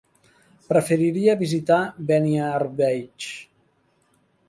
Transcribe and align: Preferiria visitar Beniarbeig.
Preferiria 0.71 1.35
visitar 1.43 1.79
Beniarbeig. 2.09 3.31